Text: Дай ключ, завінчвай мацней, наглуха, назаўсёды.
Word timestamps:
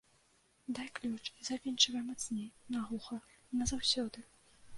Дай 0.77 0.87
ключ, 0.99 1.21
завінчвай 1.47 2.01
мацней, 2.07 2.49
наглуха, 2.77 3.19
назаўсёды. 3.61 4.19